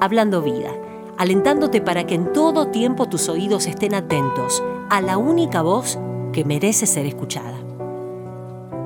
[0.00, 0.70] Hablando Vida,
[1.16, 5.98] alentándote para que en todo tiempo tus oídos estén atentos a la única voz
[6.32, 7.56] que merece ser escuchada.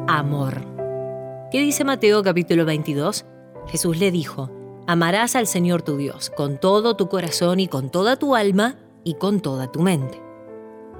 [0.06, 0.60] Amor.
[1.50, 3.24] ¿Qué dice Mateo capítulo 22?
[3.68, 4.50] Jesús le dijo,
[4.86, 9.14] amarás al Señor tu Dios con todo tu corazón y con toda tu alma y
[9.14, 10.22] con toda tu mente.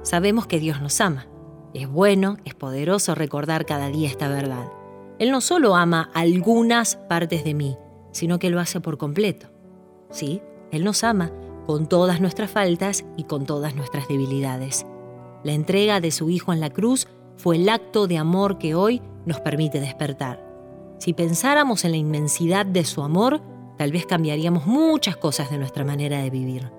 [0.01, 1.27] Sabemos que Dios nos ama.
[1.73, 4.71] Es bueno, es poderoso recordar cada día esta verdad.
[5.19, 7.77] Él no solo ama algunas partes de mí,
[8.11, 9.49] sino que lo hace por completo.
[10.11, 10.41] Sí,
[10.71, 11.31] Él nos ama
[11.65, 14.85] con todas nuestras faltas y con todas nuestras debilidades.
[15.43, 19.01] La entrega de su Hijo en la cruz fue el acto de amor que hoy
[19.25, 20.43] nos permite despertar.
[20.97, 23.41] Si pensáramos en la inmensidad de su amor,
[23.77, 26.71] tal vez cambiaríamos muchas cosas de nuestra manera de vivir.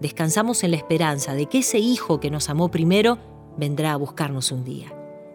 [0.00, 3.18] Descansamos en la esperanza de que ese Hijo que nos amó primero
[3.56, 4.92] vendrá a buscarnos un día.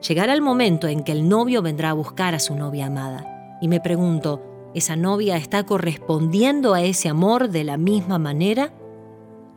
[0.07, 3.57] Llegará el momento en que el novio vendrá a buscar a su novia amada.
[3.61, 4.41] Y me pregunto,
[4.73, 8.73] ¿esa novia está correspondiendo a ese amor de la misma manera?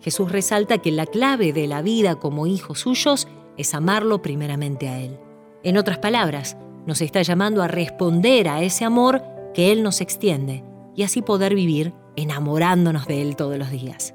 [0.01, 5.01] Jesús resalta que la clave de la vida como hijos suyos es amarlo primeramente a
[5.01, 5.19] Él.
[5.63, 9.23] En otras palabras, nos está llamando a responder a ese amor
[9.55, 10.65] que Él nos extiende
[10.97, 14.15] y así poder vivir enamorándonos de Él todos los días.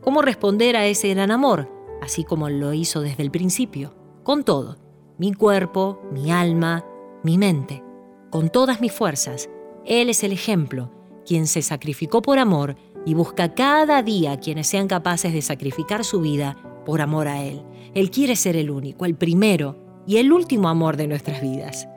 [0.00, 1.70] ¿Cómo responder a ese gran amor?
[2.02, 4.76] Así como lo hizo desde el principio, con todo,
[5.16, 6.84] mi cuerpo, mi alma,
[7.22, 7.82] mi mente,
[8.30, 9.48] con todas mis fuerzas.
[9.86, 10.90] Él es el ejemplo,
[11.26, 16.20] quien se sacrificó por amor y busca cada día quienes sean capaces de sacrificar su
[16.20, 17.62] vida por amor a Él.
[17.94, 21.88] Él quiere ser el único, el primero y el último amor de nuestras vidas.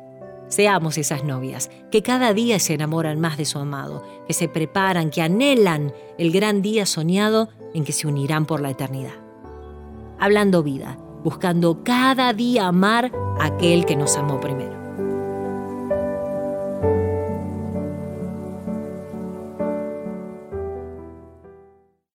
[0.49, 5.09] Seamos esas novias que cada día se enamoran más de su amado, que se preparan,
[5.09, 9.15] que anhelan el gran día soñado en que se unirán por la eternidad.
[10.19, 14.86] Hablando vida, buscando cada día amar a aquel que nos amó primero.